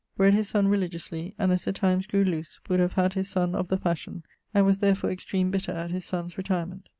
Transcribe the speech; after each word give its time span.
Bred 0.17 0.33
his 0.33 0.49
son 0.49 0.67
religiously; 0.67 1.35
and, 1.37 1.51
as 1.51 1.65
the 1.65 1.71
times 1.71 2.07
grew 2.07 2.23
loose, 2.23 2.59
would 2.67 2.79
have 2.79 2.93
had 2.93 3.13
his 3.13 3.29
sonne 3.29 3.53
of 3.53 3.67
the 3.67 3.77
fashion, 3.77 4.23
and 4.51 4.65
was 4.65 4.79
therfore 4.79 5.11
extreme 5.11 5.51
bitter 5.51 5.73
at 5.73 5.91
his 5.91 6.05
sonne's 6.05 6.39
retirement. 6.39 6.89